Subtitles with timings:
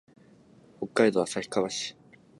[0.79, 1.95] 北海道旭川市